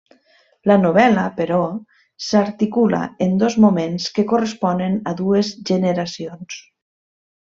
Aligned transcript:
La 0.69 0.75
novel·la, 0.83 1.25
però, 1.39 1.59
s'articula 2.27 3.01
en 3.27 3.35
dos 3.45 3.57
moments 3.65 4.07
que 4.15 4.25
corresponen 4.35 4.97
a 5.13 5.17
dues 5.21 5.53
generacions. 5.75 6.57